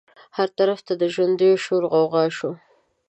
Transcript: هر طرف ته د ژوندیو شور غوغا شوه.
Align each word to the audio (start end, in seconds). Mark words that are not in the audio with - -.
هر 0.37 0.49
طرف 0.57 0.79
ته 0.87 0.93
د 1.01 1.03
ژوندیو 1.13 1.61
شور 1.65 1.83
غوغا 1.91 2.25
شوه. 2.37 2.51